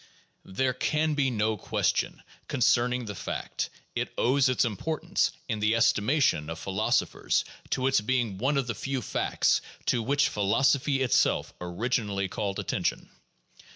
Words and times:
There 0.49 0.73
can 0.73 1.13
be 1.13 1.29
no 1.29 1.57
question 1.57 2.23
concern 2.47 2.91
ing 2.91 3.05
the 3.05 3.13
fact; 3.13 3.69
it 3.93 4.11
owes 4.17 4.49
its 4.49 4.65
importance 4.65 5.29
in 5.47 5.59
the 5.59 5.75
estimation 5.75 6.49
of 6.49 6.57
philosophers 6.57 7.45
to 7.69 7.85
its 7.85 8.01
being 8.01 8.39
one 8.39 8.57
of 8.57 8.65
the 8.65 8.73
few 8.73 9.03
facts 9.03 9.61
to 9.85 10.01
which 10.01 10.27
philosophy 10.27 11.03
itself 11.03 11.53
originally 11.61 12.27
called 12.27 12.57
attention. 12.57 13.11